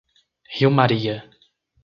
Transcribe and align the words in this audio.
Rio 0.57 0.71
Maria 0.71 1.29